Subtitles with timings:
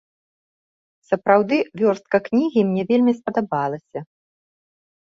[1.09, 3.99] Сапраўды, вёрстка кнігі мне вельмі спадабалася.